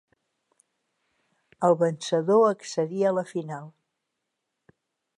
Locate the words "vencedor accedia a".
1.83-3.15